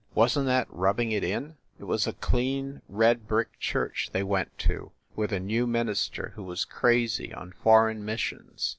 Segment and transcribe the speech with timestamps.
[0.15, 1.57] Wasn t that rubbing it in?
[1.79, 6.41] It was a clean red brick church they went to, with a new minister who
[6.41, 8.69] was crazy on Foreign Missions.